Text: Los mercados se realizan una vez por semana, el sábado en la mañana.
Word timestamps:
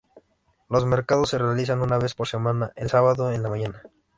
Los 0.67 0.83
mercados 0.87 1.29
se 1.29 1.37
realizan 1.37 1.83
una 1.83 1.99
vez 1.99 2.15
por 2.15 2.27
semana, 2.27 2.71
el 2.75 2.89
sábado 2.89 3.31
en 3.31 3.43
la 3.43 3.49
mañana. 3.49 3.83